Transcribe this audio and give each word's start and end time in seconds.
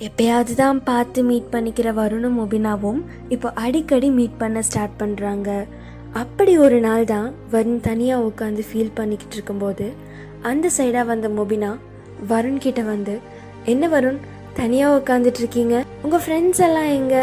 எப்பயாவது 0.00 0.54
தான் 0.54 0.78
பார்த்து 0.80 1.22
மீட் 1.22 1.52
பண்ணிக்கிற 1.54 1.92
வருணும் 1.92 2.36
முபினாவும் 2.38 3.00
இப்போ 3.28 3.52
அடிக்கடி 3.54 4.10
மீட் 4.10 4.38
பண்ண 4.38 4.62
ஸ்டார்ட் 4.62 5.00
பண்ணுறாங்க 5.02 5.48
அப்படி 6.12 6.58
ஒரு 6.58 6.80
நாள் 6.80 7.04
தான் 7.04 7.34
வருண் 7.52 7.80
தனியாக 7.80 8.24
உட்காந்து 8.24 8.62
ஃபீல் 8.70 8.94
பண்ணிக்கிட்டு 8.94 9.34
இருக்கும்போது 9.34 9.86
அந்த 10.42 10.70
சைடாக 10.78 11.06
வந்த 11.06 11.28
முபினா 11.28 11.70
வருண் 12.28 12.58
கிட்ட 12.58 12.82
வந்து 12.82 13.14
என்ன 13.64 13.88
வருண் 13.88 14.20
தனியாக 14.54 14.96
உட்காந்துட்டு 14.98 15.38
இருக்கீங்க? 15.38 15.84
உங்கள் 16.02 16.20
ஃப்ரெண்ட்ஸ் 16.20 16.60
எல்லாம் 16.60 16.90
எங்க? 16.90 17.16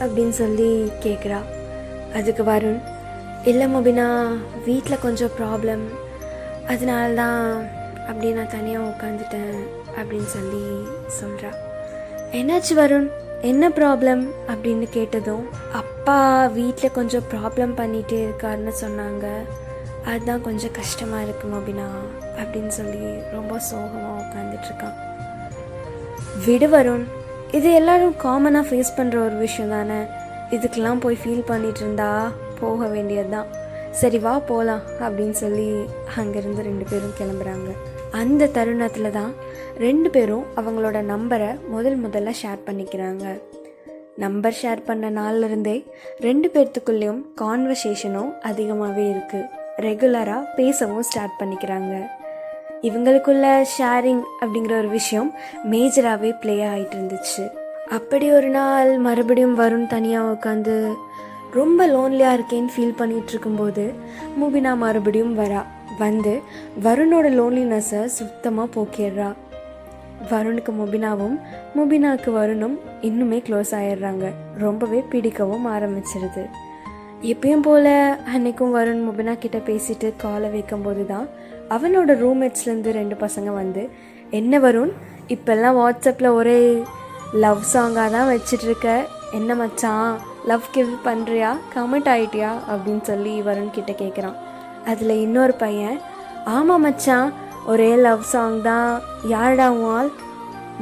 அப்படின்னு 0.00 0.30
சொல்லி 0.30 0.68
கேட்குறா 1.02 1.40
அதுக்கு 2.14 2.42
வருண் 2.42 2.80
இல்லை 3.44 3.66
முபினா 3.66 4.06
வீட்டில் 4.66 4.98
கொஞ்சம் 4.98 5.34
ப்ராப்ளம் 5.38 5.84
அதனால 6.66 7.14
தான் 7.14 7.42
அப்படி 8.08 8.32
நான் 8.32 8.48
தனியாக 8.48 8.88
உட்காந்துட்டேன் 8.88 9.54
அப்படின்னு 9.96 10.26
சொல்லி 10.26 10.64
சொல்கிறா 11.20 11.50
என்னாச்சு 12.38 12.74
வருண்? 12.76 13.06
என்ன 13.40 13.68
ப்ராப்ளம் 13.68 14.22
அப்படின்னு 14.50 14.86
கேட்டதும் 14.90 15.44
அப்பா 15.72 16.46
வீட்டில் 16.56 16.94
கொஞ்சம் 16.98 17.24
ப்ராப்ளம் 17.32 17.72
பண்ணிகிட்டே 17.80 18.18
இருக்காருன்னு 18.26 18.72
சொன்னாங்க. 18.82 19.26
அதுதான் 20.04 20.42
கொஞ்சம் 20.42 20.72
கஷ்டமாக 20.72 21.22
இருக்கும் 21.22 21.54
அப்படினா 21.58 21.86
அப்படின்னு 22.40 22.72
சொல்லி 22.78 23.08
ரொம்ப 23.32 23.58
சோகமாக 23.58 24.20
உட்காந்துட்ருக்கான் 24.22 24.96
விடு 26.46 26.68
வருண் 26.68 27.04
இது 27.50 27.72
எல்லாரும் 27.72 28.14
காமனாக 28.24 28.68
ஃபேஸ் 28.68 28.96
பண்ணுற 28.96 29.16
ஒரு 29.26 29.36
விஷயம் 29.36 29.70
தானே. 29.70 30.00
இதுக்கெல்லாம் 30.50 31.00
போய் 31.00 31.18
ஃபீல் 31.22 31.48
பண்ணிகிட்டு 31.50 31.82
இருந்தா 31.84 32.30
போக 32.60 32.86
வேண்டியது 32.86 33.28
தான் 33.28 33.50
சரி 33.90 34.18
வா 34.18 34.38
போகலாம் 34.38 34.82
அப்படின்னு 35.00 35.36
சொல்லி 35.44 35.66
அங்கேருந்து 36.20 36.62
ரெண்டு 36.62 36.84
பேரும் 36.90 37.16
கிளம்புறாங்க. 37.18 37.70
அந்த 38.10 38.46
தருணத்தில் 38.46 39.10
தான் 39.10 39.32
ரெண்டு 39.78 40.10
பேரும் 40.10 40.44
அவங்களோட 40.56 40.98
நம்பரை 41.12 41.68
முதல் 41.68 41.98
முதல்ல 42.04 42.32
ஷேர் 42.42 42.66
பண்ணிக்கிறாங்க. 42.66 43.24
நம்பர் 44.16 44.56
ஷேர் 44.62 44.80
பண்ண 44.86 45.10
நாள்ல 45.10 45.44
இருந்தே 45.44 45.84
ரெண்டு 46.18 46.50
பேர்த்துக்குள்ளேயும் 46.54 47.20
கான்வர்சேஷனும் 47.40 48.32
அதிகமாகவே 48.40 49.04
இருக்குது 49.12 49.48
ரெகுலராக 49.76 50.48
பேசவும் 50.56 51.02
ஸ்டார்ட் 51.02 51.38
பண்ணிக்கிறாங்க. 51.40 51.94
இவங்களுக்குள்ள 52.82 53.64
ஷேரிங் 53.78 54.22
அப்படிங்கிற 54.40 54.78
ஒரு 54.78 54.88
விஷயம் 54.88 55.34
மேஜராகவே 55.70 56.32
ப்ளே 56.40 56.64
ஆகிட்டு 56.64 56.96
இருந்துச்சு. 56.98 57.50
அப்படி 57.88 58.32
ஒரு 58.32 58.48
நாள் 58.48 58.98
மறுபடியும் 58.98 59.58
வருண் 59.58 59.86
தனியாக 59.86 60.32
உட்காந்து 60.34 60.96
ரொம்ப 61.54 61.86
லோன்லியாக 61.86 62.36
இருக்கேன்னு 62.36 62.72
ஃபீல் 62.74 62.98
பண்ணிகிட்டு 62.98 63.28
இருக்கும்போது 63.28 63.92
மூபினா 64.40 64.76
மறுபடியும் 64.76 65.38
வரா. 65.38 65.62
வந்து 65.98 66.40
வருணோட 66.82 67.26
லோன்லினஸை 67.38 68.04
சுத்தமாக 68.04 68.68
போக்கிடுறா. 68.74 69.34
வருணுக்கு 70.30 70.72
முபினாவும் 70.80 71.38
முபினாவுக்கு 71.76 72.30
வருணும் 72.30 72.78
இன்னுமே 73.02 73.38
க்ளோஸ் 73.46 73.70
ஆயிடுறாங்க. 73.70 74.32
ரொம்பவே 74.58 75.04
பிடிக்கவும் 75.10 75.66
ஆரம்பிச்சிருது. 75.66 76.44
எப்பயும் 77.22 77.62
போல 77.62 78.18
அன்னைக்கும் 78.34 78.74
வருண் 78.76 79.02
முபினா 79.06 79.38
கிட்ட 79.38 79.58
பேசிட்டு 79.58 80.12
காலை 80.16 80.50
வைக்கும்போது 80.50 81.06
தான் 81.06 81.28
அவனோட 81.68 82.12
ரூம்மேட்ஸ்லேருந்து 82.24 82.90
ரெண்டு 82.90 83.16
பசங்க 83.20 83.52
வந்து 83.54 83.88
என்ன 84.30 84.58
வருண் 84.58 84.92
இப்போல்லாம் 85.28 85.78
வாட்ஸ்அப்பில் 85.80 86.34
ஒரே 86.34 86.82
லவ் 87.32 87.62
சாங்காக 87.72 88.10
தான் 88.10 88.30
வச்சிட்ருக்க? 88.30 89.04
என்ன 89.32 89.54
மச்சான்? 89.54 90.29
லவ் 90.46 90.62
கிவ் 90.70 90.88
பண்ணுறியா 91.04 91.56
கமெண்ட் 91.74 92.08
ஆகிட்டியா 92.14 92.52
அப்படின்னு 92.68 93.02
சொல்லி 93.02 93.40
வருண் 93.40 93.70
கிட்ட 93.70 93.92
கேட்குறான் 93.92 94.34
அதில் 94.84 95.20
இன்னொரு 95.20 95.52
பையன் 95.52 96.00
ஆமாம் 96.44 96.80
மச்சான் 96.80 97.32
ஒரே 97.66 97.96
லவ் 97.96 98.22
சாங் 98.22 98.62
தான். 98.62 99.00
யாரடா 99.24 99.70
உன் 99.70 100.10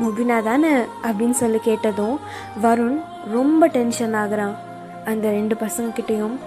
முபினா 0.02 0.42
தானே? 0.42 0.72
அப்படின்னு 1.02 1.30
சொல்லி 1.30 1.58
கேட்டதும் 1.58 2.18
வருண் 2.62 3.00
ரொம்ப 3.30 3.66
டென்ஷன் 3.66 4.14
ஆகுறான். 4.14 4.54
அந்த 5.04 5.30
ரெண்டு 5.30 5.54
பசங்கக்கிட்டேயும் 5.54 6.38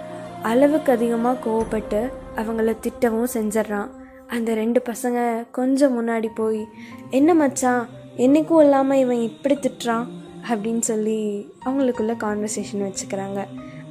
அளவுக்கு 0.41 0.91
அதிகமாக 0.91 1.49
கோவப்பட்டு 1.49 2.11
அவங்கள 2.35 2.75
திட்டவும் 2.81 3.27
செஞ்சிட்றான். 3.33 3.89
அந்த 4.27 4.53
ரெண்டு 4.53 4.81
பசங்க 4.85 5.45
கொஞ்சம் 5.51 5.93
முன்னாடி 5.97 6.27
போய் 6.35 6.67
என்ன 7.09 7.33
மச்சான் 7.33 7.87
என்னைக்கும் 8.17 8.59
இல்லாமல் 8.59 8.97
இவன் 8.97 9.21
இப்படி 9.21 9.57
திட்டுறான்? 9.57 10.05
அப்படின்னு 10.49 10.83
சொல்லி 10.91 11.19
அவங்களுக்குள்ள 11.65 12.13
கான்வர்சேஷன் 12.25 12.85
வச்சுக்கிறாங்க. 12.87 13.41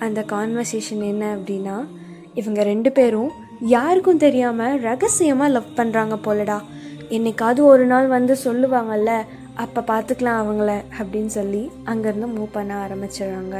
அந்த 0.06 0.20
கான்வர்சேஷன் 0.34 1.02
என்ன 1.12 1.24
அப்படின்னா 1.36 1.76
இவங்க 2.40 2.60
ரெண்டு 2.62 2.92
பேரும் 2.98 3.30
யாருக்கும் 3.74 4.22
தெரியாமல் 4.24 4.78
ரகசியமாக 4.88 5.54
லவ் 5.54 5.76
பண்ணுறாங்க 5.78 6.16
போலடா. 6.26 6.58
என்னைக்காவது 7.16 7.60
ஒரு 7.72 7.84
நாள் 7.92 8.08
வந்து 8.16 8.36
சொல்லுவாங்கல்ல 8.44 9.12
அப்போ 9.64 9.80
பார்த்துக்கலாம் 9.90 10.40
அவங்கள 10.42 10.70
அப்படின்னு 11.00 11.32
சொல்லி 11.38 11.62
அங்கேருந்து 11.92 12.28
மூவ் 12.36 12.56
பண்ண 12.58 12.72
ஆரம்பிச்சிடுறாங்க. 12.84 13.56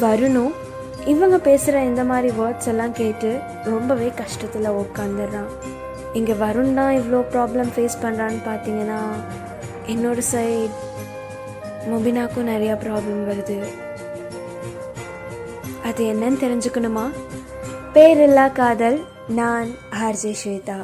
வருணும் 0.00 0.52
இவங்க 1.12 1.36
பேசுகிற 1.48 1.76
இந்த 1.90 2.02
மாதிரி 2.04 2.30
வேர்ட்ஸ் 2.38 2.70
எல்லாம் 2.72 2.96
கேட்டு 3.00 3.30
ரொம்பவே 3.72 4.08
கஷ்டத்தில் 4.22 4.76
உட்காந்துடுறான் 4.82 5.50
இங்கே 6.18 6.34
வருண் 6.44 6.76
தான் 6.78 6.92
இவ்வளோ 6.98 7.20
ப்ராப்ளம் 7.34 7.70
ஃபேஸ் 7.74 8.02
பண்ணுறான்னு 8.04 8.40
பார்த்தீங்கன்னா 8.48 9.00
என்னோட 9.94 10.18
சைட் 10.32 10.76
முபினாக்கும் 11.86 12.48
நிறையா 12.48 12.74
ப்ராப்ளம் 12.74 13.26
வருது. 13.30 13.66
அது 15.84 16.04
என்னன்னு 16.04 16.42
தெரிஞ்சுக்கணுமா? 16.44 17.10
பேரில்லா 17.94 18.52
காதல் 18.52 19.04
நான் 19.28 19.68
ஆர்ஜே 20.02 20.34
ஸ்வேதா. 20.44 20.78